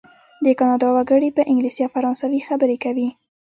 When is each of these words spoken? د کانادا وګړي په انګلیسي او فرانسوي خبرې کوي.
د 0.45 0.45
کانادا 0.59 0.89
وګړي 0.95 1.29
په 1.37 1.41
انګلیسي 1.51 1.81
او 1.85 1.93
فرانسوي 1.95 2.39
خبرې 2.47 2.77
کوي. 2.83 3.09